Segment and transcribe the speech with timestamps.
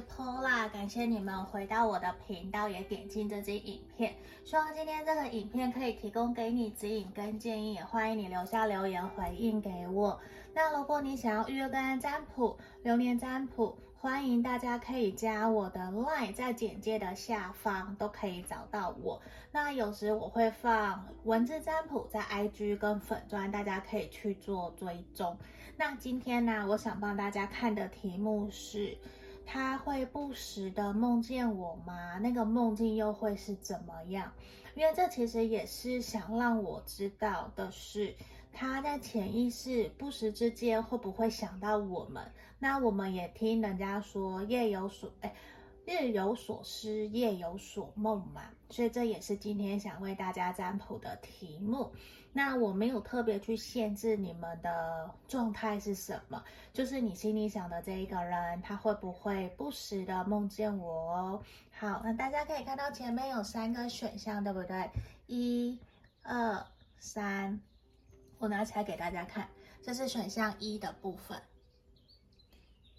[0.00, 4.14] 是 Paula，感谢你们回到我的频道，也点进这支影片。
[4.44, 10.18] 希望今天这个影片可以提供给你指引跟建议，也欢迎你留下留言回应给我。
[10.54, 19.20] 那如果你想要预约个案占卜、流年占卜，欢迎大家可以加我的 LINE，在简介的下方都可以找到我。
[19.52, 25.36] 那有时我会放文字占卜在 IG 跟粉专，大家可以去做追踪。
[25.76, 28.96] 那今天呢，我想帮大家看的题目是。
[29.52, 32.18] 他会不时的梦见我吗？
[32.18, 34.32] 那个梦境又会是怎么样？
[34.76, 38.14] 因为这其实也是想让我知道的是，
[38.52, 42.32] 他在潜意识不时之间会不会想到我们？
[42.60, 45.34] 那我们也听人家说夜有所哎。
[45.86, 51.90] 日有所思，夜有所梦嘛，所以这也是今天想为大家占卜的题目。
[52.32, 61.42] 那我没有特别去限制你们的状态是什么，就是你心里想的这一个人，他会不会不时的梦见我哦？
[61.72, 64.90] 好，那大家可以看到前面有三个选项，对不对？
[65.26, 65.78] 一、
[66.22, 66.66] 二、
[66.98, 67.60] 三，
[68.38, 69.48] 我拿起来给大家看，
[69.82, 71.40] 这是选项一的部分，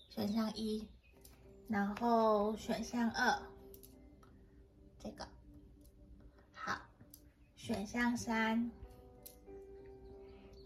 [0.09, 0.87] 选项一。
[1.67, 3.41] 然后选项二，
[4.99, 5.25] 这个
[6.53, 6.77] 好，
[7.55, 8.69] 选项三，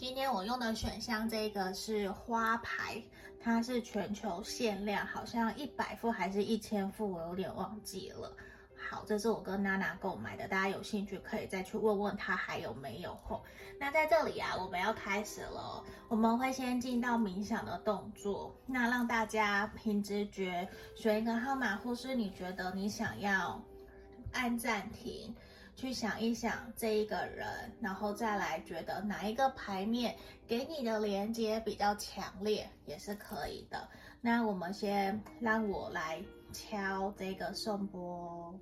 [0.05, 3.01] 今天我用的选项这个是花牌，
[3.39, 8.31] 它是全球限量，好像一百副还是一千副，我有点忘记了。
[8.77, 13.41] 好，这是我跟娜娜购买的，大家有兴趣可以再去问问她还有没有货。
[13.79, 23.59] 那在这里啊，我们要开始了，我们会先进到冥想的动作，那让大家凭直觉选一个号码，或是你觉得你想要
[24.33, 25.35] 按暂停，
[25.75, 27.45] 去想一想这一个人，
[27.81, 30.15] 然后再来觉得哪一个牌面
[30.47, 33.89] 给你的连接比较强烈，也是可以的。
[34.21, 38.57] 那我们先让我来敲这个颂钵。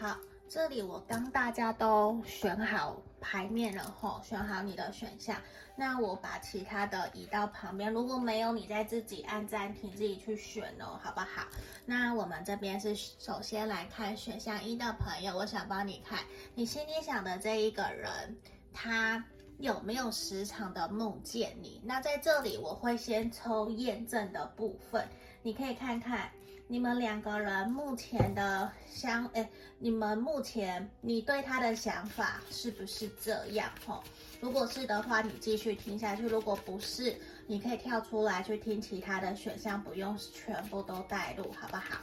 [0.00, 0.16] 好，
[0.48, 5.36] 这里我刚大家都选好牌面了吼，选好你的选项，
[5.76, 7.92] 那我把其他的移到旁边。
[7.92, 11.46] 如果没有，你再自己按暂停，自己去选哦，好不好？
[11.84, 16.20] 那我们这边是首先来看选项一的朋友，我想帮你看，
[16.54, 18.34] 你心里想的这一个人，
[18.72, 19.22] 他
[19.58, 21.78] 有没有时常的梦见你？
[21.84, 25.06] 那在这里我会先抽验证的部分，
[25.42, 26.30] 你可以看看。
[26.72, 29.50] 你们两个人目前的相，哎，
[29.80, 33.68] 你们目前你对他的想法是不是这样？
[33.84, 34.04] 吼，
[34.40, 37.16] 如果是的话，你继续听下去；如果不是，
[37.48, 41.96] 你可以跳出来去听其他的选项，不用全部都带入，好不好？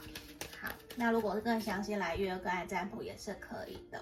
[0.60, 3.98] 好，那如果是更详细来约个案占卜也是可以的。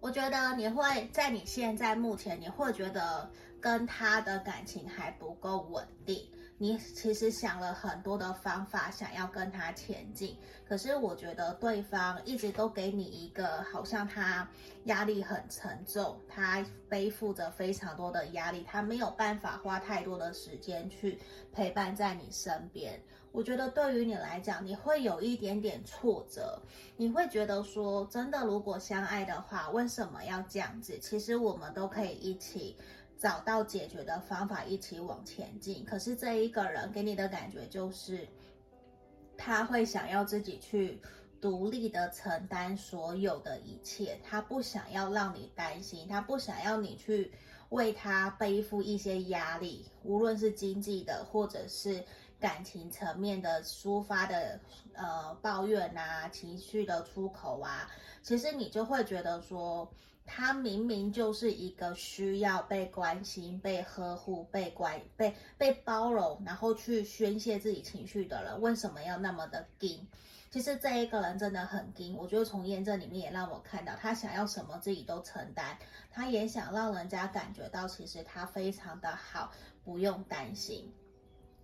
[0.00, 3.30] 我觉得你会在你现在目前，你会觉得
[3.60, 6.28] 跟他的感情还不够稳定。
[6.58, 10.34] 你其实想了很多的方法，想要跟他前进，
[10.66, 14.48] 可是我觉得对方一直都给你一个好像他
[14.84, 21.18] 压力很沉重，他背负着非常多的压力，他没有办法花太多的时间去
[21.52, 22.98] 陪伴在你身边。
[23.32, 26.58] 我觉得对于你来讲，你会有一点点挫折，
[26.96, 30.98] 你会觉得说，真的如果相爱的话，为什么要这样子？
[31.00, 32.74] 其实我们都可以一起。
[33.18, 35.84] 找到解决的方法，一起往前进。
[35.84, 38.28] 可是这一个人给你的感觉就是，
[39.38, 41.00] 他会想要自己去
[41.40, 47.32] 独立的承担所有的一切，他不想要让你担心，他不想要你去
[47.70, 52.04] 为他背负一些压力，无论是经济的或者是
[52.38, 54.60] 感情层面的抒发的
[54.92, 57.90] 呃抱怨啊，情绪的出口啊，
[58.22, 59.90] 其实你就会觉得说。
[60.26, 70.06] 他明明就是一个需要被关心、被呵护、被关、被被包容，然后去宣泄自己情绪的人，为什么要那么的硬？
[70.50, 72.16] 其实这一个人真的很硬。
[72.16, 75.76] 我觉得从验证里面也让我看到，他想要什么自己都承担，
[76.10, 79.52] 他也想让人家感觉到其实他非常的好，
[79.84, 80.92] 不用担心。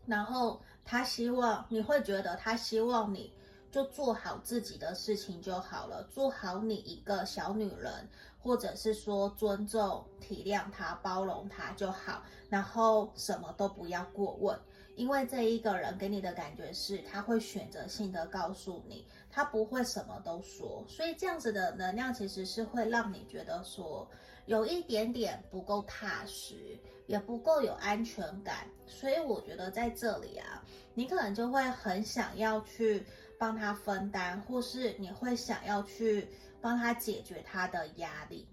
[0.04, 3.32] 然后他希望你会觉得他希望你
[3.70, 8.08] 就做好自己的事情就好了，做好你一个小女人。
[8.42, 14.58] 或者是说尊重、体谅他、包容他就好，然后什么都不要过问，
[14.96, 24.06] 因为这一个人给你的感觉是他会选择性的告诉你，他不会什么都说，所以这样子的能量其实是会让你觉得说
[24.46, 33.06] 有一点点不够踏实，也不够有安全感，所以我觉得在这里啊，你可能就会很想要去
[33.38, 36.28] 帮他分担，或是你会想要去
[36.62, 38.48] 帮他解决他的压力。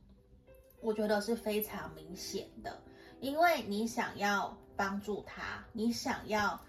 [0.81, 2.81] 我觉得是非常明显的，
[3.21, 6.59] 因为你想要帮助他，你想要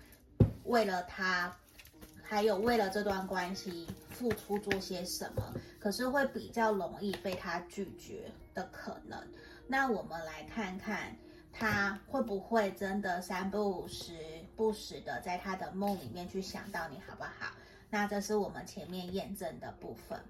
[0.64, 1.56] 为了他，
[2.22, 8.31] 还有为了这段关系付出做些什么，可是会比较容易被他拒绝。
[8.52, 9.16] 的可能，
[9.69, 11.16] 那我们来看看
[11.52, 14.12] 他会不会真的三不五时
[14.56, 17.54] 不时的在他的梦里面去想到你，好不好？
[17.88, 20.20] 那这是我们前面验证的部分，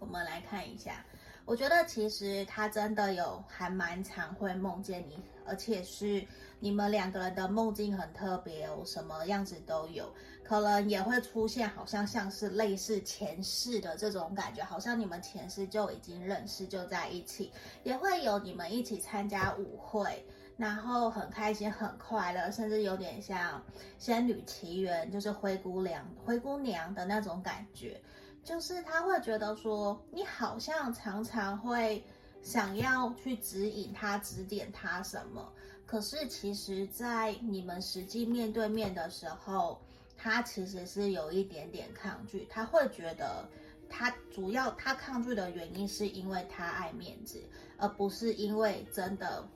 [0.00, 1.04] 我们来看一下。
[1.46, 6.24] 我觉得其实他真的有还蛮常会梦见你，而且是
[6.60, 10.12] 你们两个人的梦境很特别哦，什么样子都有，
[10.44, 17.50] 可能也会出现好像像是类似前世的这种感觉，好像你们前世就已经认识就在一起，
[17.82, 20.24] 也会有你们一起参加舞会，
[20.56, 23.60] 然后很开心很快乐，甚至有点像
[23.98, 28.00] 仙女奇缘，就是灰姑娘灰姑娘的那种感觉。
[28.42, 32.02] 就是他会觉得说，你好像常常会
[32.42, 35.52] 想要去指引他、指点他什么，
[35.86, 39.80] 可是其实，在你们实际面对面的时候，
[40.16, 42.46] 他其实是有一点点抗拒。
[42.50, 43.46] 他会觉得，
[43.88, 47.40] 他主要他抗拒的原因是因为他爱面子，
[47.76, 49.46] 而不是因为真的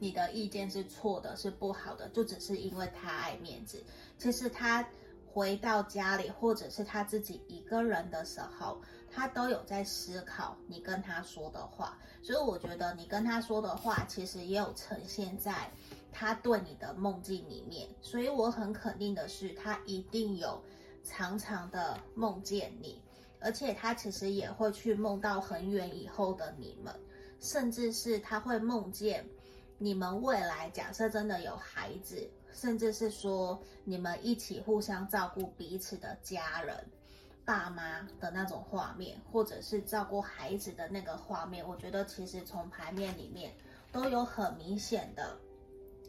[0.00, 3.82] 你的意见是错的、是不好的，就只是因为他爱面子。
[4.18, 4.86] 其实他。
[5.32, 8.80] 回到家里，或者是他自己一个人的时候，
[9.10, 11.96] 他都有在思考你跟他说的话。
[12.20, 15.70] 所以我觉得你跟他说的话，其实也有呈现在
[16.12, 17.88] 他对你的梦境里面。
[18.02, 20.60] 所以我很肯定的是，他一定有
[21.04, 23.00] 常常的梦见你，
[23.38, 26.92] 而且他其实也会去梦到很远以后的你们，
[27.38, 29.24] 甚至是他会梦见
[29.78, 32.28] 你们未来，假设真的有孩子。
[32.52, 36.76] 甚至是说你们一起互相照顾彼此的家人、
[37.44, 43.54] 爸妈的那种画面，或者是照顾孩子的那个画面，我觉得其实从牌面里面
[43.92, 45.36] 都有很明显的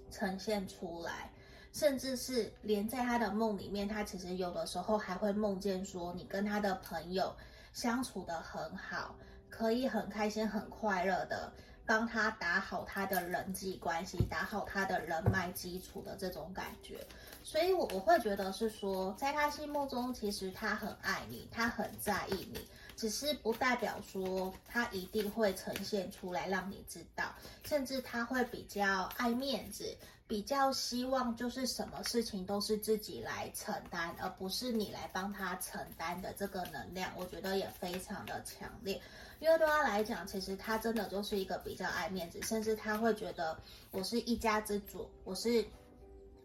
[0.09, 1.31] 呈现出来。
[1.73, 7.33] 甚至是连在他的梦里面，他其实有的时候还会梦见说你跟他的朋友
[7.71, 9.15] 相处得很好，
[9.49, 11.53] 可以很开心、很快乐的。
[11.86, 17.06] 帮他打好他的人际关系，打好他的人脉基础的这种感觉，
[17.44, 27.33] 所以我我会觉得是说，在他心目中，其实他很爱你，他很在意你，只是不代表说他一定会呈现出来让你知道，
[27.66, 29.98] 甚至他会比较爱面子，
[30.31, 39.01] 比较希望就是什么事情都是自己来承担，而不是你来帮他承担的这个能量，我觉得也非常的强烈。
[39.42, 43.60] 因为对他来讲，其实他真的就是一个比较爱面子，甚至他会觉得
[43.92, 45.66] 我是一家之主，我是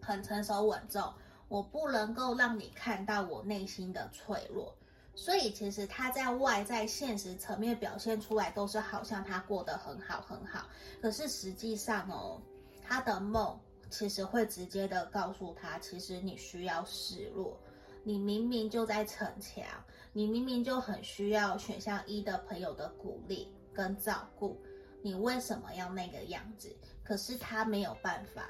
[0.03, 1.15] 很成熟稳重，
[1.47, 4.75] 我不能够让你看到我内心的脆弱。
[5.15, 10.67] 所以其实他在外在现实层面表现出来都是好像他过得很好很好，
[11.01, 12.43] 可是实际上哦，
[12.85, 13.57] 他的梦
[13.91, 17.59] 其实会直接的告诉他，其实你需要示弱，
[18.03, 19.65] 你明明就在逞强。
[20.13, 24.59] 你明明就很需要选项一的朋友的鼓励跟照顾，
[25.03, 26.75] 你为什么要那个样子？
[27.05, 28.49] 可是他没有办法，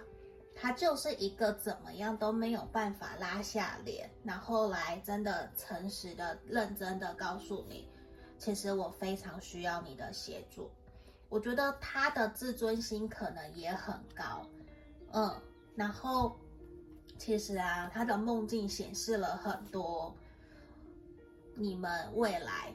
[0.55, 7.89] 他就是一个怎么样都没有办法拉下脸，然后来真的诚实的、认真的告诉你，
[8.39, 10.71] 其实我非常需要你的协助。
[11.29, 14.47] 我觉得他的自尊心可能也很高，
[15.17, 15.35] 嗯，
[15.75, 16.37] 然后
[17.17, 20.15] 其实啊，他的梦境显示了很多。
[21.55, 22.71] 你们未来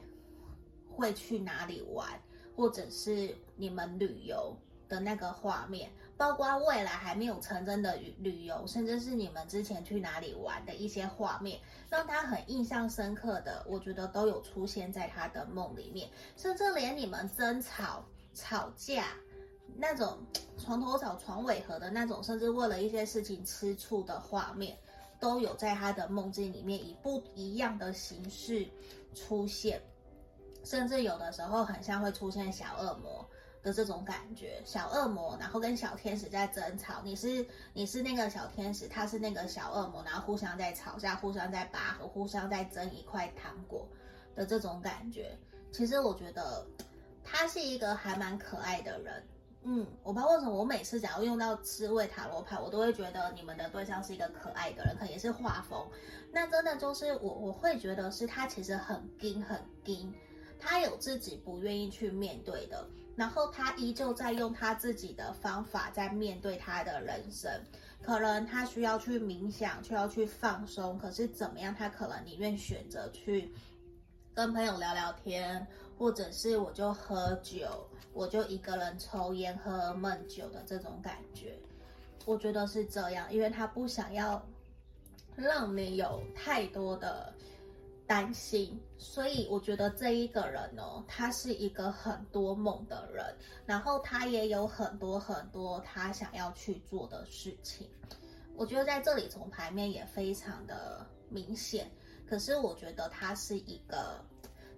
[0.90, 2.20] 会去哪里玩，
[2.56, 4.56] 或者是你们旅游
[4.88, 19.04] 的那个画面，包括未来还没有成真的旅旅游，甚至是你们之前去哪里玩的一些画面，让他很印象深刻的，我觉得都有出现在他的梦里面，甚至连你们争吵、吵架
[19.76, 20.18] 那种
[20.58, 24.76] 床头吵、床尾和的那种，甚至为了一些事情吃醋的画面。
[25.20, 28.66] 都有在他的梦境里面以不一样的形式
[29.14, 29.80] 出现，
[30.64, 33.24] 甚至有的时候很像会出现小恶魔
[33.62, 43.86] 的这种感觉，小恶魔然后跟小天使在争吵，你是你是那个小天使，他是那个小恶魔，然后互相在吵架，互相在拔河，互相在争一块糖果
[44.34, 45.38] 的这种感觉。
[45.70, 46.66] 其实我觉得
[47.22, 49.22] 他是一个还蛮可爱的人。
[49.64, 55.88] 嗯，我不知道为什么，我每次只要用到刺猬塔罗牌，我都会觉得你们的对象是一个可爱的人，可能也是画风。
[56.32, 60.12] 那真的就是我，我会觉得是他其实很硬很硬，
[60.58, 67.48] 他有自己不愿意去面对的，然后他依旧在用他自己的方法在面对他的人生。
[68.02, 73.54] 可能他需要去冥想，需要去放松，可是怎么样，他可能宁愿选择去
[74.34, 75.66] 跟朋友聊聊天，
[75.98, 81.58] 或者是我就喝酒，我就一个人抽烟喝闷酒的这种感觉。
[82.24, 84.42] 我觉得是这样，因为他不想要
[85.36, 87.32] 让你有太多的。
[88.04, 93.24] 担心，所以我觉得这一个人哦，他是一个很多梦的人，
[93.64, 97.88] 然后他也有很多很多他想要去做的事情。
[98.54, 101.90] 我觉得在这里从牌面也非常的明显，
[102.32, 104.24] 可是我觉得他是一个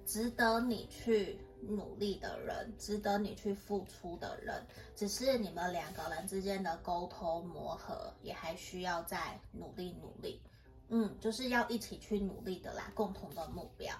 [0.04, 10.42] 值得你去努力的人，值得你去付出的人，只是你们两个人之间的沟通磨合也还需要再努力努力。
[10.88, 13.94] 嗯，就是要一起去努力的啦，共同的目标。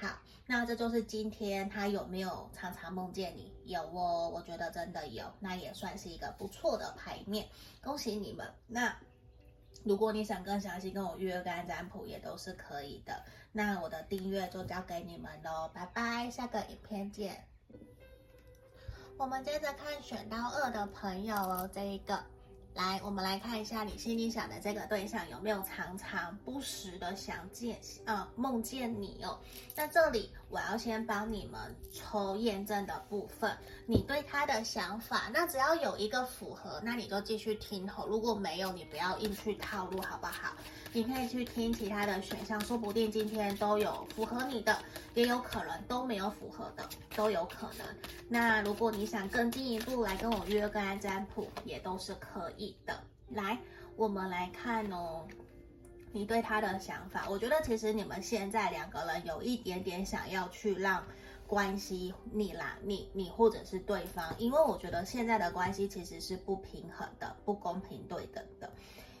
[0.00, 3.52] 好，那这就是今天他有没有常常梦见你？
[3.66, 7.48] 有哦，我觉得真的有，那也算是一个不错的牌面，
[7.84, 8.52] 恭喜你们。
[8.66, 8.98] 那
[9.86, 13.22] 如果你想更详细跟我预约干占卜，也都是可以的。
[13.52, 17.46] 那我的订阅就交给你们喽，拜拜，下个影片见。
[19.16, 22.35] 我们接着看选到二的朋友哦，这一个。
[22.76, 29.38] 来，我们来看一下你心里想的这个对象有没有常常不时的想见，呃，梦见你哦。
[29.74, 33.56] 那这里我要先帮你们抽验证的部分，
[33.86, 38.06] 你对他的想法，那只要有一个符合，那你就继续听吼。
[38.06, 40.52] 如果没有，你不要硬去套路，好不好？
[40.92, 44.78] 你可以去听其他的选项，说不定今天都有符合你的，
[45.14, 47.86] 也有可能都没有符合的，都有可能。
[48.28, 52.98] 那如果你想更进一步来跟我约个案占卜，也都是可以的。
[53.28, 53.58] 来，
[53.96, 55.26] 我们来看哦，
[56.12, 61.04] 你对他的想法，我觉得其实你们现在两个人有一点点想要去让
[61.46, 68.72] 关系你啦，你你或者是对方，因为我觉得现在的关系其实是不平衡的，不公平对等的。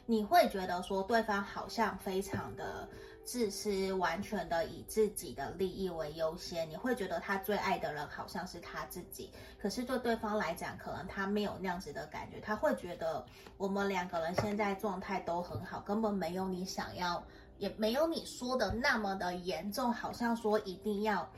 [0.06, 2.88] 你会觉得说对方好像非常的
[3.26, 6.70] 自私，完全的以自己的利益为优先。
[6.70, 12.38] 你会觉得他最爱的人好像是他自己，可是对对方来讲，可能他没有那样子的感觉。
[12.38, 17.20] 他会觉得我们两个人现在状态都很好，根本没有你想要，
[17.58, 21.28] 也没有你说的那么的严重，好像说一定要，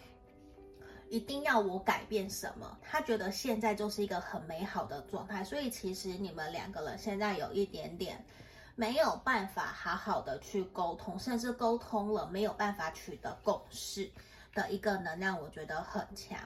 [1.09, 2.78] 一定要我改变什么。
[2.83, 8.23] 他觉得现在就是一个很美好的状态，所以其实你们两个人现在有一点点。
[8.78, 14.08] 没有办法好好的去沟通，甚至沟通了没有办法取得共识
[14.54, 16.38] 的一个能量，我觉得很强。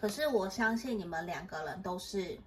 [0.00, 2.38] 可是我相信你们两个人都是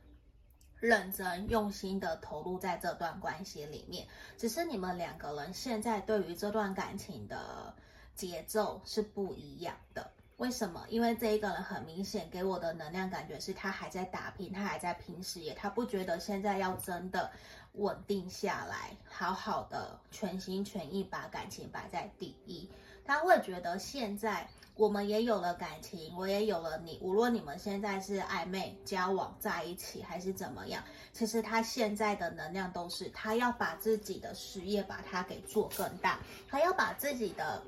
[0.80, 4.08] 认真用心的投入在这段关系里面，
[4.38, 7.76] 只是你们两个人现在对于这段感情的
[8.16, 10.10] 节奏是不一样的。
[10.38, 10.86] 为什么？
[10.88, 17.30] 因为这一个人很明显给我的能量感觉是他还在打拼，他还在拼事业，他不觉得现在要真的。
[17.74, 22.70] 稳定下来，好好的全心全意把感情摆在第一。
[23.06, 26.98] 他会觉得现在我们也有了感情，我也有了你。
[27.02, 37.62] 无论你们现在是暧昧交往在一起还是怎么样，其实他现在的能量都是他要把自己的事业把它给做更大，他要把自己的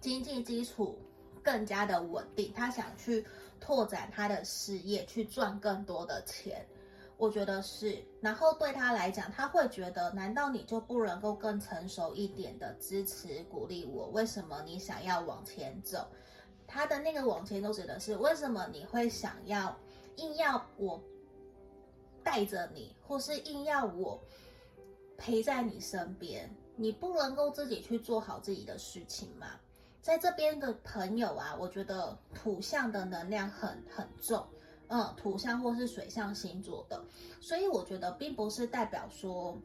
[0.00, 0.98] 经济基础
[1.42, 2.52] 更加的稳定。
[2.54, 3.24] 他想去
[3.60, 6.66] 拓展他的事业，去赚更多的钱。
[7.24, 14.08] 我觉得是，然后对他来讲，他会觉得，难道你就不能够更成熟一点的支持鼓励我？
[14.08, 16.06] 为什么你想要往前走？
[16.66, 19.74] 他的那个往前走指的是，为什么你会想要
[20.16, 21.02] 硬要我
[22.22, 24.22] 带着你，或是硬要我
[25.16, 26.54] 陪在你身边？
[26.76, 29.46] 你不能够自己去做好自己的事情吗？
[30.02, 34.46] 在这边的朋友啊，我觉得土象的能量很很重。
[34.88, 37.02] 嗯，土象或是水象星座的，
[37.40, 39.58] 所以我觉得并不是代表说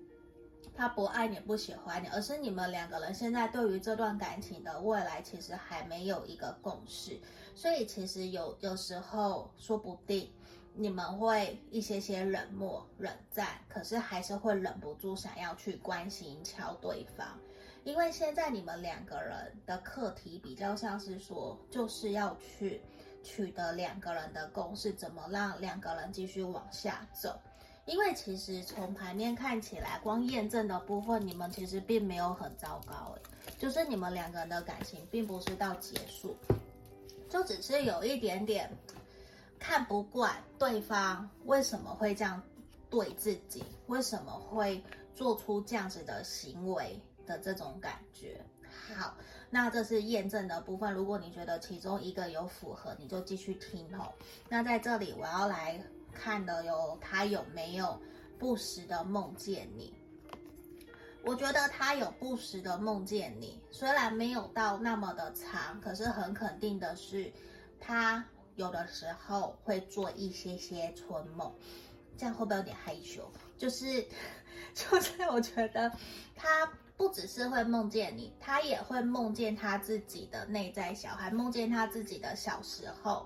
[0.74, 7.20] 他不爱你、不喜欢你，而是你们两个人现在对于这段感情的未来其实还没有一个共识，
[7.54, 10.32] 所以其实有有时候说不定
[10.74, 17.38] 你们会一些些冷漠、冷战，可是还是会忍不住想要去关心、敲对方，
[17.84, 22.82] 因为现在你们两个人的课题比较像是说，就是要去。
[23.24, 27.40] 取得两个人的共识，怎么让两个人继续往下走？
[27.86, 33.16] 因为其实从牌面看起来，光验证的部分，你们其实并没有很糟糕，
[33.58, 36.38] 就是你们两个人的感情并不是到结束，
[37.30, 38.70] 就只是有一点点
[39.58, 42.42] 看不惯对方为什么会这样
[42.92, 44.84] 对自己，为什么会
[45.16, 48.40] 做出这样子的行为的这种感觉。
[48.96, 49.16] 好。
[49.50, 50.94] 那这是验证的部分。
[50.94, 54.14] 如果你觉得其中一个有符合，你就继续听哦。
[54.48, 55.82] 那在这里我要来
[56.14, 58.00] 看的有他有没有
[58.38, 59.94] 不时的梦见你。
[61.24, 67.32] 我觉得他有不时的梦见你，虽然没有到那么的长，可是很肯定的是，
[67.80, 68.24] 他
[68.56, 71.54] 有的时候会做一些些春梦。
[72.18, 73.32] 这样会不会有点害羞？
[73.58, 74.06] 就是，
[74.76, 75.90] 就是我觉得
[76.36, 83.26] 他不只是会梦见你，他也会梦见他自己的内在小孩，梦见他自己的小时候。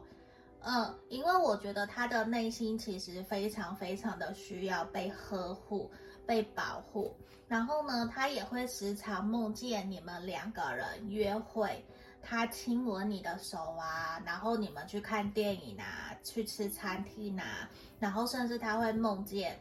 [0.61, 5.89] 嗯，因为我觉得他的内心其实非常非常的需要被呵护、
[6.23, 7.17] 被保护。
[7.47, 11.83] 然后呢，他也会时常梦见你们两个人约会，
[12.21, 17.67] 他亲吻你的手啊，然后你们去看电影啊，去吃餐厅啊，
[17.99, 19.59] 然后甚至他会梦见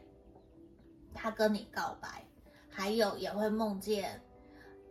[1.14, 2.22] 他跟你告白，
[2.72, 4.20] 还有也会梦见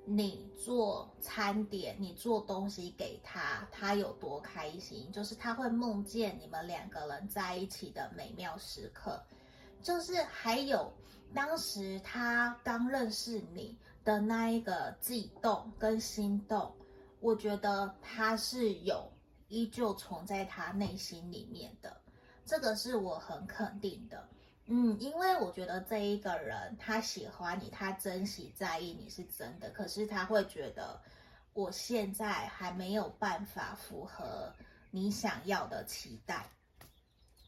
[0.06, 9.22] 你做餐点，你做东西给他，他有多开心，就是他会梦见你们两个人在一起的美妙时刻，
[9.82, 10.94] 就是还有。
[11.34, 16.76] 当时他刚认识你的那一个悸动跟心动，
[17.22, 19.10] 我觉得他是有
[19.48, 22.02] 依旧存在他内心里面的，
[22.46, 24.28] 这个是我很肯定的。
[24.74, 30.98] 嗯，因为我觉得这一个人他喜欢你，他珍惜在意你是真的，可是他会觉得
[31.52, 34.56] 我现在还没有办法符合
[34.90, 36.50] 你想要的期待，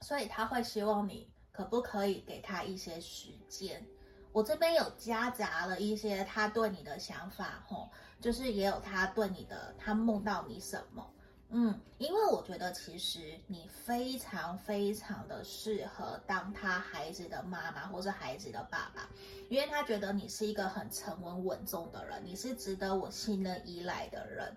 [0.02, 1.32] 所以他会希望你。
[1.54, 3.86] 可不可以给他一些时间？
[4.32, 11.13] 我这边有夹杂了一些他对你的想法，吼，就是也有他对你的，他梦到你什么？
[11.56, 19.08] 嗯，因为我觉得其实你非常非常的适合当他孩子的妈妈或是孩子的爸爸，
[19.50, 24.52] 因为他觉得你是一个很沉稳稳重的人，你是值得我信任依赖的人。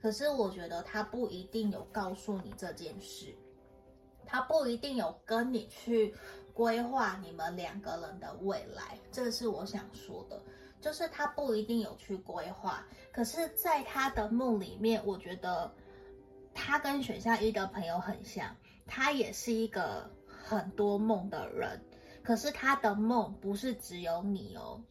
[0.00, 3.34] 可是我觉得他不一定有告诉你这件事。
[4.24, 6.14] 他不一定有跟你去
[6.52, 10.40] 规划你们两个人的未来，这是我想说的，
[10.80, 12.84] 就是他不一定有去规划。
[13.12, 15.72] 可是，在他的梦里面，我觉得
[16.56, 21.80] 他跟选项一的朋友很像，他也是一个很多梦的人。
[22.22, 24.82] 可是他的梦不是只有你哦，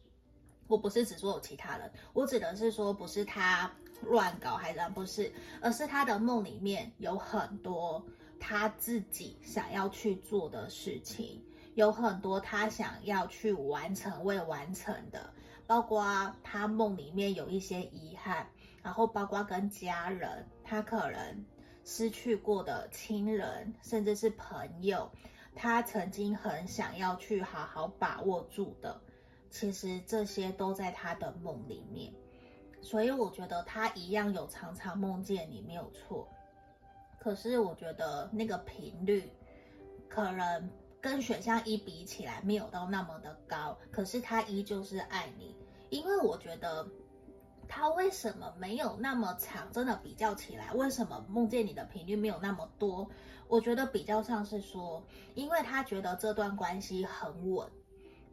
[0.68, 3.70] 我不是只说有其他人，我指的是说不是他
[4.02, 8.02] 乱搞还是不是，而是他的梦里面有很多。
[8.38, 11.42] 他自己想要去做的事情
[11.74, 15.32] 有很多，他想要去完成未完成的，
[15.66, 18.46] 包括他梦里面有一些遗憾，
[18.82, 21.44] 然后包括跟家人，他可能
[21.88, 25.08] 失去过的亲人，甚至是朋友，
[25.54, 29.00] 他曾经很想要去好好把握住的，
[29.50, 32.12] 其实这些都在他的梦里面，
[32.82, 36.28] 所以我觉得他一样有常常梦见你，没有错。
[37.20, 39.30] 可是我觉得那个频率
[40.08, 40.68] 可能
[41.00, 45.54] 跟选项一比起来没有到那么的高，可是他依旧是爱你，
[45.90, 46.84] 因为我觉得
[47.68, 49.70] 他为什么没有那么长？
[49.72, 53.08] 真的比较起来，为什么梦见你的频率没有那么多？
[53.48, 57.68] 我觉得比较像是说，因为他觉得这段关系很稳，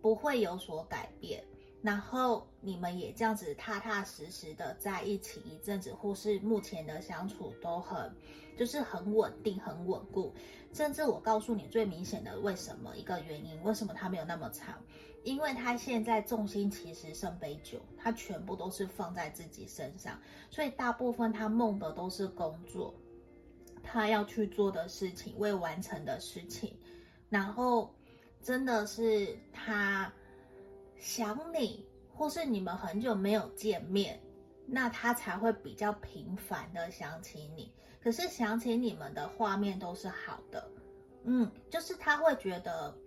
[0.02, 1.44] 不会有所改变。
[1.82, 8.16] 然后你们也这样子踏踏实实的在一起一阵子，或是目前的相处都很，
[8.58, 10.34] 就是很稳定、很稳固。
[10.72, 14.82] 甚至我告诉你最明显的为什么一个原因，为什么他没有那么长？
[15.24, 22.94] 因为他现在重心其实圣杯九，他全部都是放在自己身上，所以大部分他梦的都是工作，
[23.82, 26.78] 他要去做的事情、未完成的事情，
[27.30, 27.94] 然后
[28.42, 30.12] 真的是他。
[31.00, 34.18] 想你，或是你们很久没有见面，
[34.66, 37.74] 那他才会比较频繁的想起你。
[38.02, 40.66] 可是想起你们的画面都是好的，
[41.26, 42.98] 嗯，就是他会觉得，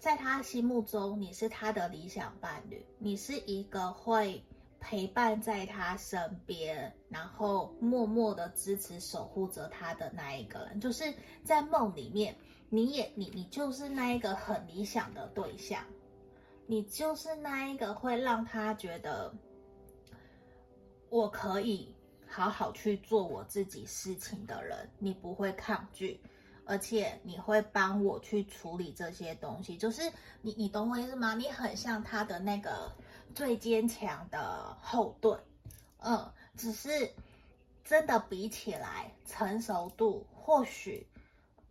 [0.00, 4.42] 在他心目中你是他的理想伴侣，你是一个会
[4.80, 10.80] 陪伴在他身边，然后默默的支持守护着他的那一个人。
[10.80, 11.12] 就是
[11.44, 12.34] 在梦里面，
[12.70, 15.84] 你也你你就是那一个很理想的对象。
[16.66, 19.34] 你就是那一个会让他觉得
[21.10, 21.94] 我可以
[22.26, 26.18] 好好去做我自己事情的人，你不会抗拒，
[26.70, 29.76] 而且你会帮我去处理这些东西。
[29.76, 30.02] 就是
[30.40, 31.34] 你，你懂我意思吗？
[31.34, 32.92] 你很像他的那个
[33.34, 35.36] 最坚强的后盾，
[35.98, 36.88] 嗯，只是
[37.84, 41.04] 真的比起来成熟度或许。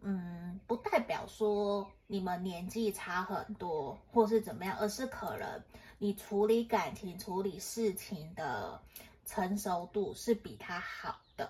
[0.02, 5.64] 嗯，不代表说你们年纪差很多，或是怎么样，而是可能
[5.98, 8.82] 你处理感情、处理事情的
[9.26, 11.50] 成熟度是比他好的，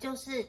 [0.00, 0.44] 就是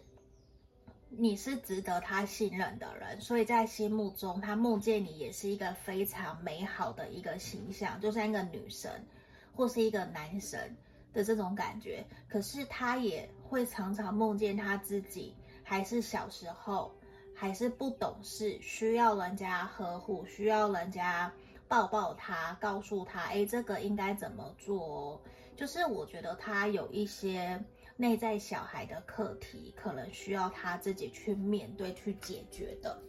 [1.14, 9.06] 你是值得他信任的人，所以在心目中他梦见你也是一个非常美好的一个形象，就像一个女神
[9.54, 10.76] 或是一个男神
[11.14, 12.06] 的这种感觉。
[12.30, 16.94] 可是他也会常常梦见他自己还是小时候，
[17.36, 21.30] 还是不懂事，需要人家呵护，需要人家
[21.68, 25.20] 抱抱他，告诉他，哎，这个应该怎么做哦。
[25.58, 27.62] 就是我觉得他有一些
[27.98, 33.02] 内在小孩的课题，可能需要他自己去面对、去解决的。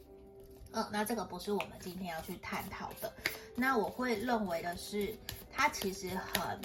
[0.72, 3.12] 嗯，那这个不是我们今天要去探讨的。
[3.54, 5.14] 那我会认为的是，
[5.50, 6.60] 他其实很，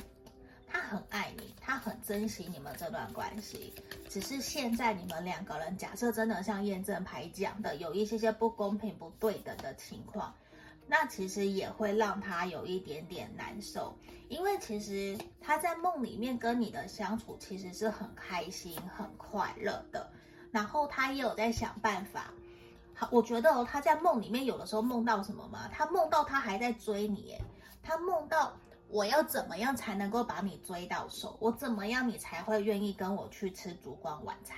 [0.66, 3.74] 他很爱你，他很珍惜你们这段关系。
[4.10, 10.34] 只是现在你们两个人，假设真的像验证牌讲的，有一些些不公平、不对等的情况。
[10.88, 13.94] 那其实也会让他有一点点难受，
[14.30, 20.10] 因为其实他在梦里面跟你的相处其实是很开心、很快乐的，
[20.52, 22.34] 然后他也有在想办法。
[22.94, 25.70] 好，我觉得哦，他在梦里面有的时候梦到什么吗？
[25.72, 27.42] 他梦到他还在追你，诶，
[27.84, 31.38] 他梦到我要怎么样才能够把你追到手？
[31.40, 34.58] 我怎么样你才会愿意跟我去吃烛光晚餐？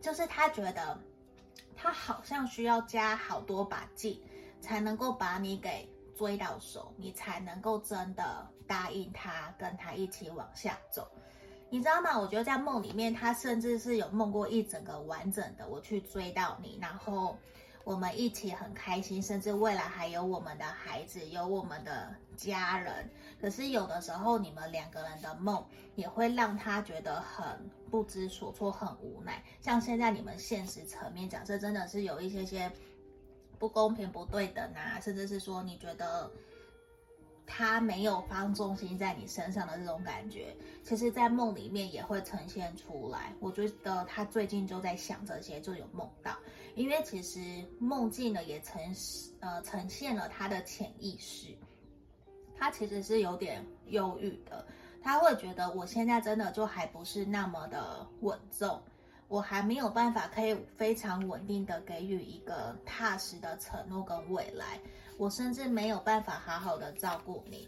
[0.00, 1.00] 就是他觉得
[1.76, 4.20] 他好像需要加好多把劲。
[4.62, 11.10] 才能够把你给追到手，你才能够真的答应他，跟他一起往下走，
[11.68, 12.16] 你知道吗？
[12.18, 17.36] 我觉得在梦里面，他甚至是有梦过一整个完整的我去追到你，然后
[17.82, 23.10] 我们一起很开心，甚至未来还有我们的孩子，有我们的家人。
[23.40, 27.44] 可是有的时候，你们两个人的梦也会让他觉得很
[27.90, 29.42] 不知所措，很无奈。
[29.60, 32.70] 像现在你们现实层面讲，这真的是有一些些。
[33.62, 36.28] 不公平、不对等啊，甚至是说你觉得
[37.46, 43.32] 他没有放重心在你身上的这种感觉，其实，在梦里面也会呈现出来。
[43.38, 46.36] 我觉得他最近就在想这些，就有梦到，
[46.74, 47.38] 因为其实
[47.78, 48.82] 梦境呢也呈
[49.38, 51.56] 呃呈现了他的潜意识，
[52.58, 54.66] 他其实是有点忧郁的，
[55.00, 58.82] 他会觉得我现在真的就还不是那么的稳重。
[59.32, 64.78] 我还没有办法可以非常稳定的给予一个踏实的承诺跟未来，
[65.16, 67.66] 我甚至没有办法好好的照顾你。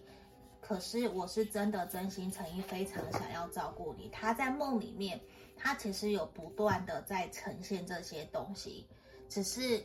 [0.61, 4.11] 可是我是真的真心诚意非常想要照顾你。
[4.11, 5.19] 他在梦里面，
[5.57, 8.87] 他其实有不断的在呈现这些东西，
[9.31, 9.83] 只是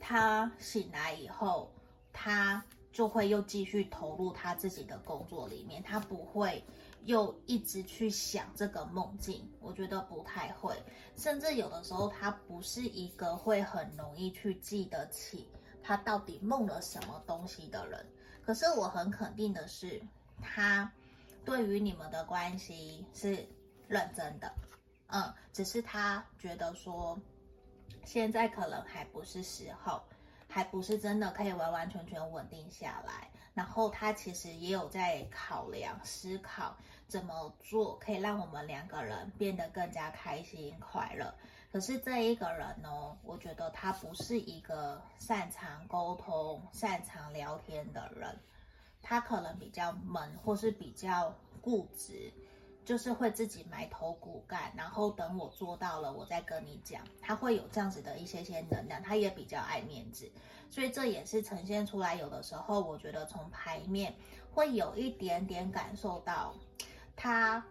[0.00, 1.70] 他醒来以后，
[2.14, 6.64] 他就会又继续投入他自己的工作里面，他不会。
[7.06, 10.76] 又一直去想这个梦境，我觉得不太会，
[11.16, 15.48] 甚至有的时候他不是一个会很容易去记得起
[15.82, 18.04] 他到底梦了什么东西的人。
[18.44, 20.02] 可是我很肯定的是，
[20.42, 20.92] 他
[21.44, 23.46] 对于你们的关系是
[23.86, 24.52] 认真的，
[25.06, 27.16] 嗯，只是他觉得说
[28.04, 30.02] 现在可能还不是时候，
[30.48, 33.30] 还不是真的可以完完全全稳定下来。
[33.54, 36.76] 然后他其实也有在考量、思考。
[37.08, 41.34] 怎么做可以让我们两个人变得更加开心快乐？
[41.72, 48.38] 可是这一个人呢，我觉得他不是一个擅长沟通、擅长聊天的人，
[49.02, 52.32] 他可能比较闷，或是比较固执，
[52.84, 57.02] 就是会自己埋头苦干，然后等我做到了，我再跟你讲。
[57.20, 60.30] 他会有这样子的一些些能量，他也比较爱面子，
[60.70, 62.14] 所以这也是呈现出来。
[62.14, 64.14] 有的时候，我觉得从牌面
[64.50, 66.54] 会有一点点感受到。
[67.16, 67.64] 他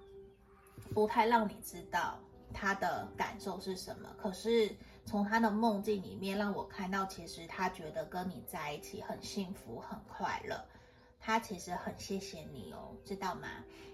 [0.93, 2.19] 不太让你知道
[2.53, 10.65] 他的感受是什么，可是从他的梦境里面让我看到，其实他觉得跟你在一起很幸福、很快乐。
[11.19, 13.47] 他其实很谢谢你哦，知道吗？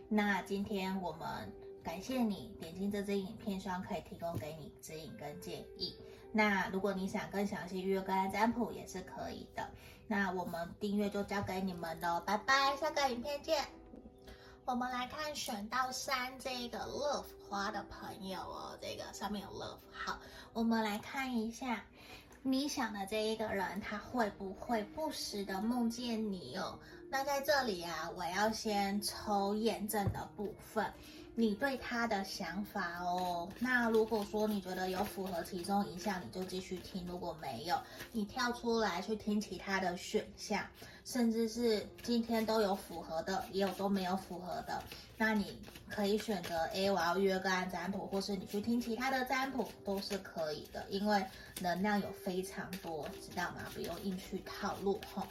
[0.10, 5.96] 那今天我们感谢你点进这支影片，希望可以提供给你指引跟建议。
[6.34, 9.70] 那如果你想更详细预约个案占卜也是可以的。
[10.08, 13.81] 那我们订阅就交给你们喽，拜拜，下个影片见。
[14.66, 19.80] 我们来看选到三这个 love 花的朋友哦，这个上面有 love。
[19.92, 20.18] 好，
[20.54, 21.84] 我们来看一下
[22.42, 26.80] 你想的这一个人，他会不会不时的梦见你哦？
[27.10, 30.94] 那在这里啊，我要先抽验证的部分。
[31.34, 40.66] 你对他的想法哦，那如果说你觉得有符合其中一项，你就继续听；如果没有，你跳出来去听其他的选项，
[41.06, 44.84] 甚至是今天都有符合的，也有都没有符合的，
[45.18, 45.58] 那你
[45.90, 51.26] 可以选择 A，我要约个案占卜，或是你去听其他的占卜都是可以的，因为
[51.62, 53.62] 能量有非常多，知道吗？
[53.74, 55.24] 不用硬去套路吼。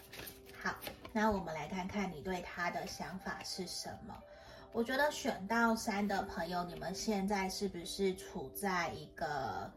[0.63, 0.75] 好，
[1.13, 4.15] 那我们来看看你对他的想法是什么。
[4.73, 9.71] 我觉得选到三的朋友，你们现在是不是处在一个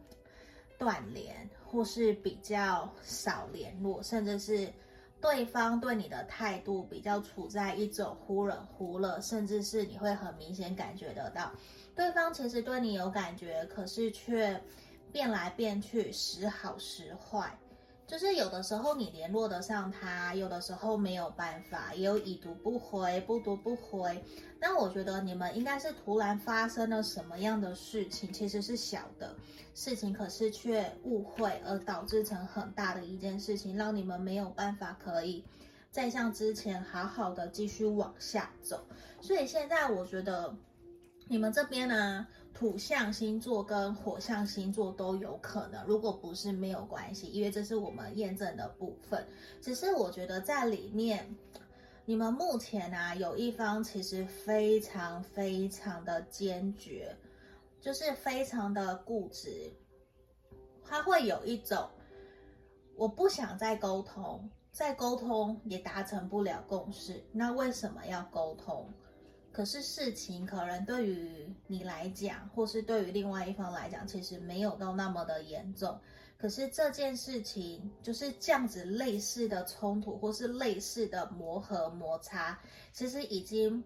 [0.78, 4.72] 断联，或是比较少联络，甚至是
[5.20, 11.52] 对方对你的态度比较处在一种忽冷忽热，甚至是你会很明显感觉得到，
[11.96, 14.62] 对方其实对你有感觉，可是却
[15.12, 17.58] 变来变去，时好时坏。
[18.06, 24.24] 就是有的时候你联络得上他，有的时候没有办法，也有已读不回、不读不回。
[24.60, 29.36] 但我觉得你们应该是突然发生了什么样的事情，其实是小的
[29.74, 35.44] 事情，可是却误会而导致成很大的一件事情，让你们没有办法可以
[35.90, 38.86] 再像之前好好的继续往下走。
[39.22, 40.56] 所以现在我觉得
[41.28, 42.28] 你们这边呢。
[42.64, 49.28] 土象星座跟火象星座都有可能，如果不是没有关系，因为这是我们验证的部分。
[49.62, 51.36] 只是我觉得在里面，
[52.06, 57.14] 你们目前啊有一方其实非常非常的坚决，
[57.82, 59.70] 就是非常的固执，
[60.86, 61.90] 他会有一种
[62.96, 68.88] 我不想再沟通，再沟通也达成不了共识，那为什么要沟通？
[69.54, 75.98] 可是事情可能对于你来讲，或是对于另外一方来讲，其实没有到那么的严重。
[76.40, 82.60] 可是这件事情就是这样子类似的冲突，或是类似的磨合摩擦，
[82.92, 83.82] 其实已经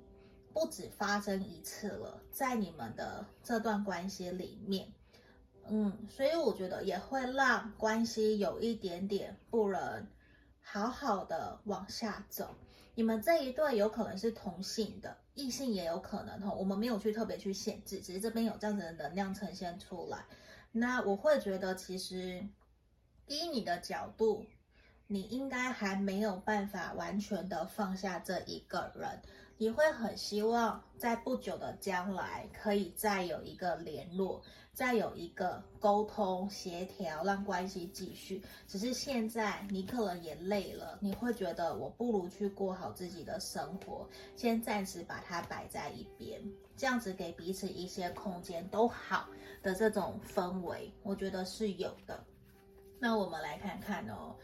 [0.54, 4.88] 不止发生一次了，在你们的这段关系里面，
[5.68, 10.08] 嗯，所以我觉得也会让关系有一点点不能
[10.62, 12.56] 好好的往下走。
[12.96, 20.26] 你们这一对有可能是同性的，异性也有可能哈，我们没有去特别去限制，只是这边有这样子的能量呈现出来。
[20.72, 22.46] 那我会觉得，其实
[23.28, 24.46] 依你的角度，
[25.06, 29.22] 你应该还没有办法完全的放下这一个人。
[29.60, 34.44] 你会很希望在不久的将来可以再有一个联络，
[34.78, 38.40] 再有一个沟通协调，让关系继续。
[38.68, 46.40] 只是现在你可能也累了，你会觉得我不如去过好自己的生活，先暂时把它摆在一边，
[46.76, 49.28] 这样子给彼此一些空间都好
[49.64, 52.24] 的这种氛围，我觉得是有的。
[53.00, 54.36] 那我们来看看哦。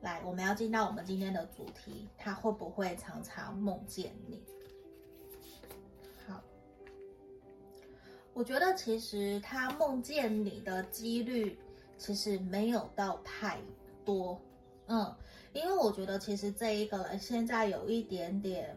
[0.00, 4.42] 来，我们要进到我们今天的主题，他会不会常常梦见你？
[8.36, 11.58] 我觉得其实他梦见你的几率
[11.96, 13.58] 其实没有到太
[14.04, 14.38] 多，
[14.88, 15.16] 嗯，
[15.54, 18.76] 因为我觉得其实这一个人现在有一点点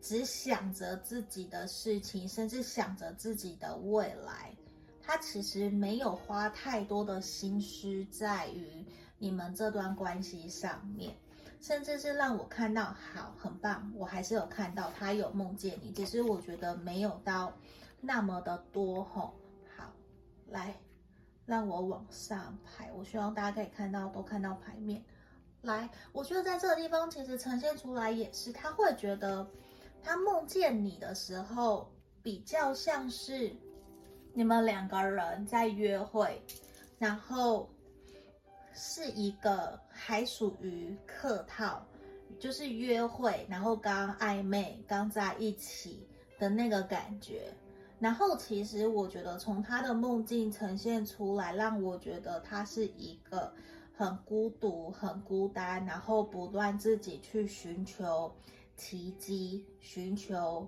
[0.00, 4.56] 只想着自己的事情，甚至想着自己的未来，
[5.02, 8.82] 他其实没有花太多的心思在于。
[9.18, 11.14] 你们这段关系上面，
[11.60, 17.52] 甚至是让我看到好很棒，我还是有看到他有梦见你，只是我觉得没有到
[18.00, 19.34] 那么的多吼。
[19.76, 19.92] 好，
[20.48, 20.74] 来，
[21.46, 25.04] 让我往上排，我希望大家可以看到都看到牌面。
[25.62, 29.46] 来，我觉得在这个地方其实呈现出来也是，他会觉得
[30.02, 31.90] 他梦见你的时候，
[32.22, 33.54] 比较像是
[34.32, 36.42] 你们两个人在约会，
[36.98, 37.68] 然后。
[38.72, 41.84] 是一个还属于客套，
[42.38, 46.06] 就是约会，然后刚暧昧、刚在一起
[46.38, 47.52] 的那个感觉。
[48.00, 53.52] 然后其实我觉得从他的梦境呈现出来，让我觉得他是一个
[53.94, 58.34] 很孤独、很孤单，然后不断自己去寻求
[58.74, 60.66] 奇迹，寻求。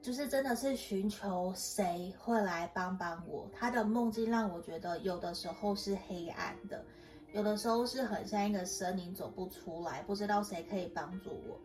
[0.00, 3.48] 就是真的是寻求谁会来帮帮我。
[3.52, 6.84] 他的梦境让我觉得有的时候是黑暗的，
[7.32, 11.56] 有的时候是很像一个森林走不出来，不知道谁可以帮助我。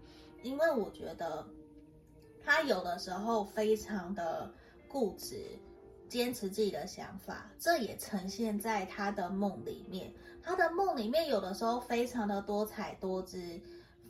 [0.44, 1.44] 因为我觉得
[2.48, 4.50] 他有的时候非常的
[4.88, 5.36] 固执，
[6.08, 10.10] 坚持自己的想法，这也呈现在他的梦里面。
[10.42, 13.60] 他的梦里面有的时候非常的多彩多姿，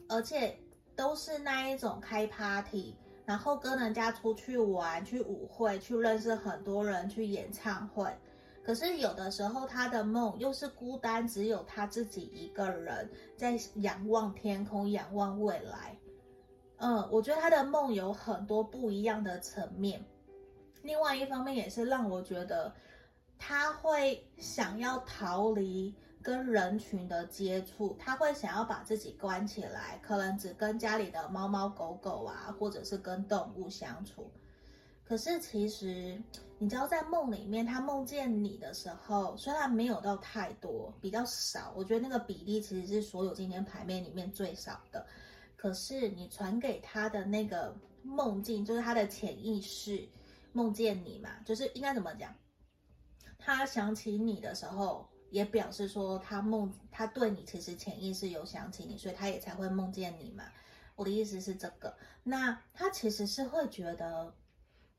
[0.08, 0.56] 而且
[0.95, 2.95] 都是那一种开 party。
[3.26, 8.08] 然后跟人家出去玩，去舞会，去认识很多人，去演唱会。
[8.63, 15.97] 可是有的时候他的梦又是孤单，只有他自己一个人在仰望天空，仰望未来。
[16.78, 20.04] 嗯，我觉得他的梦有很多不一样的层面。
[20.84, 22.74] 另外一方面也是让我觉得
[23.38, 25.94] 他会想要逃离。
[26.20, 34.30] 跟人群的接触，他会想要把自己关起来，可能只跟家里的猫猫狗狗啊，或者是跟动物相处。
[35.06, 36.22] 可是其实，
[36.58, 45.06] 你知道，在梦里面，他梦见你的时候，虽然没有到太多，比较少，我觉得那个比例其实是所有今天牌面里面最少的。
[45.58, 50.08] 可是你传给他的那个梦境，就是他的潜意识
[50.54, 52.34] 梦见你嘛，就是应该怎么讲？
[53.38, 60.43] 他想起你的时候，也表示说他梦他对你其实潜意识有想起你，所以他也才会梦见你嘛。
[60.96, 64.34] 我的意思是这个，那他其实是会觉得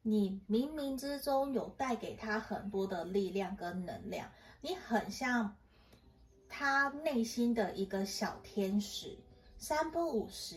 [0.02, 5.56] 你冥冥之中有带给他很多的力量跟能量，你很像
[6.48, 9.18] 他内心的一个小天使，
[9.58, 10.56] 三不五时。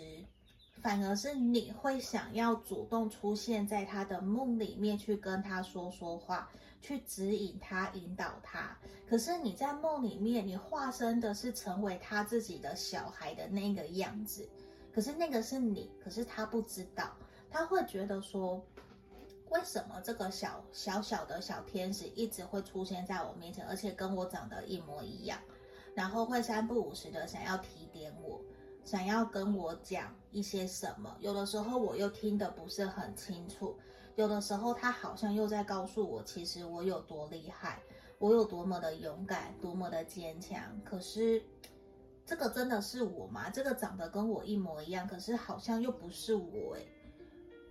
[0.81, 6.49] 反而是你会想要主动出现在他的梦里面，去跟他说说话，
[6.81, 8.75] 去指引他、引导他。
[9.07, 14.49] 可是你在梦里面，你化身的是成为他自己的小孩的那个样子。
[14.91, 17.15] 可是那个是你，可是他不知道，
[17.51, 18.59] 他会觉得说，
[19.51, 25.39] 为什么这个小小小的小天使一直会出现在我面前，而且跟我长得一模一样，
[25.93, 28.41] 然后会三不五时的想要提点我。
[28.83, 33.77] 想要跟我讲一些什么，有的时候我又听得不是很清楚，
[34.15, 37.81] 有的时候他好像又在告诉我，其实我有多厉害，
[38.17, 40.59] 我有多么的勇敢，多么的坚强。
[40.83, 41.41] 可是，
[42.25, 43.49] 这个真的是我吗？
[43.49, 46.87] 这个长得跟我一模一样，可是好像又不是我诶。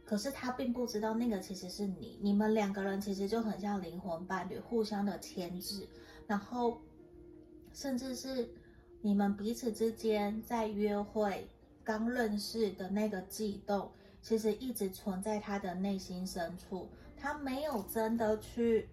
[0.05, 5.87] 可是他并不知道那个其实是你，你们两个人其实就很像灵魂伴侣，互相的牵制，
[6.27, 6.81] 然后
[7.73, 8.49] 甚至是。
[9.03, 11.49] 你们彼此之间在约会
[11.83, 16.89] 刚认识的那个悸动，其实一直存在他的内心深处。
[17.17, 18.89] 他没有真的去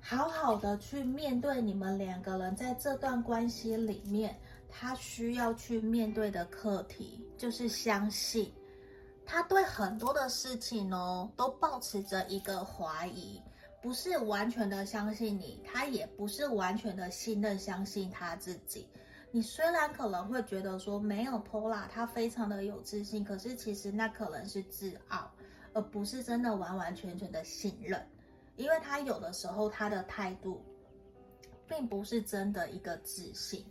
[0.00, 4.36] 好好的去面对你们两个人在这段关系里面，
[4.68, 8.52] 他需要去面对的课题，就是相信。
[9.26, 13.40] 他对很多的事情哦，都抱持着一个怀疑。
[13.84, 18.88] 不是完全的相信你，他也不是完全的信任、相信他自己。
[19.30, 25.30] 你虽然可能会觉得说没有 Paula，他非常的有自信，可是其实那可能是自傲，
[25.74, 28.02] 而不是真的完完全全的信任。
[28.56, 30.64] 因为他有的时候他的态度，
[31.68, 33.66] 并不是真的一个自信。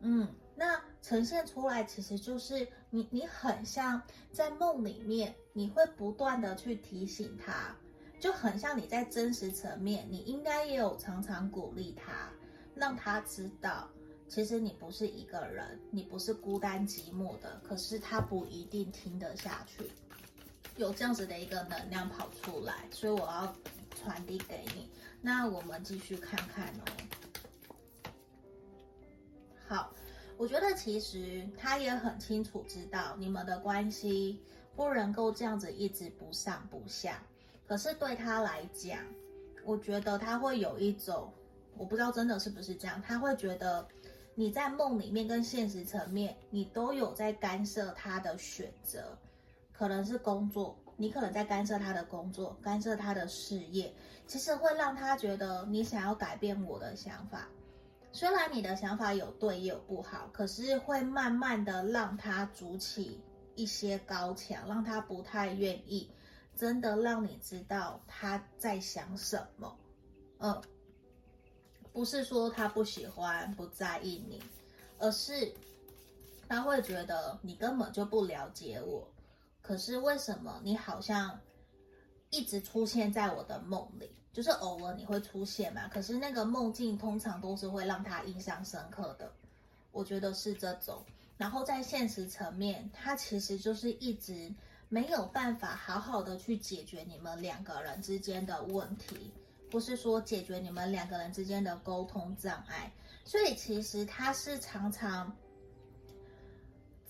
[0.00, 0.26] 嗯，
[0.56, 4.00] 那呈现出来其实就是你，你很像
[4.32, 7.76] 在梦里面，你会不断的去提醒他。
[8.24, 12.30] 就很像你在真实层面，你应该也有常常鼓励他，
[12.74, 13.86] 让他知道，
[14.30, 17.60] 其实你不是一个人，你不是孤单寂寞的。
[17.62, 19.90] 可是他不一定听得下去，
[20.78, 23.54] 有这样子的一个能量跑出来，所以我要
[23.94, 24.88] 传递给你。
[25.20, 28.10] 那我们继续看看哦。
[29.68, 29.92] 好，
[30.38, 34.42] 我觉得其实他也很清楚知道你们的关系
[34.74, 37.22] 不能够这样子一直不上不下。
[37.66, 38.98] 可是对他来讲，
[39.64, 41.32] 我觉得他会有一种，
[41.76, 43.86] 我不知道真的是不是这样，他会觉得
[44.34, 49.16] 你在梦里面跟现实层面，你都有在干涉他的选择，
[49.72, 53.92] 可能是工作，你可能在干涉他的工作，干涉他的事业，
[54.26, 57.48] 其实会让他觉得你想要改变我的想法，
[58.12, 63.20] 虽然你的想法有对也有不好，可是会慢慢的让他筑起
[63.54, 66.10] 一些高墙，让他不太愿意。
[66.56, 69.76] 真的让你知道他在想什么，
[70.38, 70.62] 嗯，
[71.92, 74.40] 不是说他不喜欢、不在意你，
[74.98, 75.52] 而是
[76.48, 79.06] 他会觉得你根本就不了解我。
[79.60, 81.38] 可是为什么你好像
[82.30, 84.14] 一直出现在我的梦里？
[84.32, 89.32] 就是偶尔你会出现嘛，可是那个梦境通常都是会让他印象深刻的。
[89.90, 91.04] 我觉得是这种。
[91.36, 94.54] 然后在现实层面，他其实就是一直。
[94.88, 99.32] 没有办法好好的去解决你们两个人之间的问题，
[99.70, 102.92] 不是说解决你们两个人之间的沟通障碍，
[103.24, 105.36] 所以其实他是常常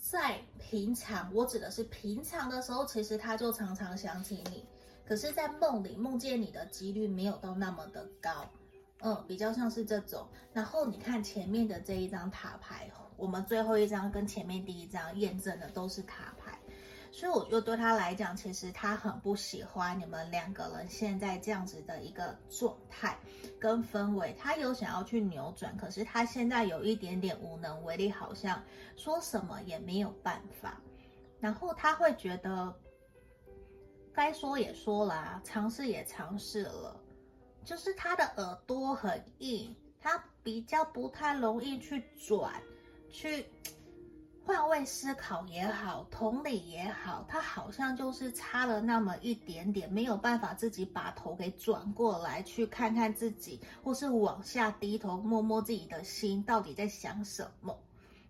[0.00, 4.64] 在平常，我指的是平常的时候，其实他就常常想起你，
[5.06, 8.48] 可是，在梦里梦见你的几率没有到那么的高，
[9.00, 10.26] 嗯，比较像是这种。
[10.52, 16.43] 然后你看前面的这一张塔牌，我们最后一张跟前面第一张验证的都是塔牌。
[17.16, 23.16] 所以我觉得对他来讲，其实他很不喜欢你们两个人现在这样子的一个状态
[23.60, 24.34] 跟氛围。
[24.36, 28.60] 他有想要去扭转，可是他现在有一点点无能为力，好像
[28.96, 30.80] 说什么也没有办法。
[31.38, 32.74] 然后他会觉得，
[34.12, 37.00] 该说也说了，尝试也尝试了，
[37.64, 42.60] 就是他的耳朵很硬，他比较不太容易去转，
[43.08, 43.46] 去。
[44.46, 57.74] 换位思考也好，同理也好，他好像就是差了那么一点点，没有办法自己把头给转过来，去看看自己，或是往下低头摸摸自己的心，到底在想什么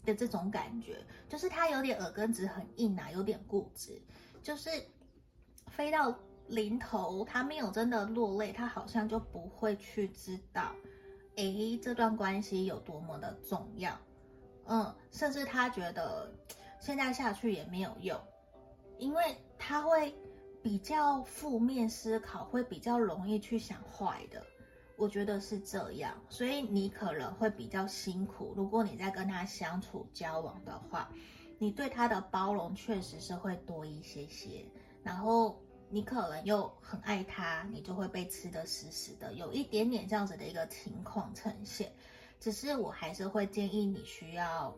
[0.04, 4.00] 的这种感觉，就是他有点耳根子很硬啊，有点固执。
[4.40, 4.70] 就是
[5.66, 10.70] 飞到临头，他没有真的落泪，他好像就不会去知道，
[11.34, 13.98] 诶，这段关系有多么的重要。
[14.66, 16.32] 嗯，甚至他觉得
[16.80, 18.20] 现在下去也没有用，
[18.98, 20.14] 因为他会
[20.62, 24.42] 比较负面思考，会比较容易去想坏的。
[24.96, 28.54] 我觉得是这样，所以你可能会比较辛苦。
[28.56, 31.10] 如果你在跟他相处交往的话，
[31.58, 34.64] 你对他的包容确实是会多一些些。
[35.02, 35.60] 然后
[35.90, 41.92] 你可能又很爱他，你就会被吃得死死的，有一点点这样子的一个情况呈现。
[42.44, 44.76] 只是我还是会建议你需要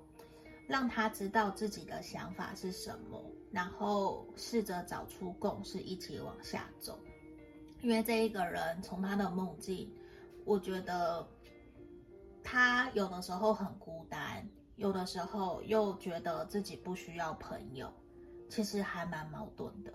[0.68, 6.96] 让他知道自己的想法是什么，然后试着找出共识，一起往下走。
[7.82, 9.92] 因为这一个人从他的梦境，
[10.44, 11.28] 我觉得
[12.40, 17.92] 他有的时候很孤单，有的时候又觉得自己不需要朋友，
[18.48, 19.92] 其实还蛮矛盾的。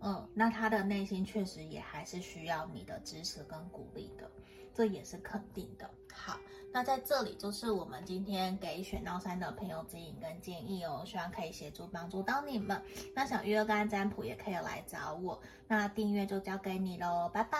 [0.00, 4.30] 嗯，那他的内心确实也还是需要你的支持跟鼓励的，
[4.74, 5.88] 这也是肯定的。
[6.12, 6.38] 好。
[6.70, 12.80] 那在这里就是我们今天给选到三的朋友指引跟建议哦，希望可以协助帮助到你们。
[13.14, 17.58] 那想预约干占卜也可以来找我，那订阅就交给你喽，拜拜。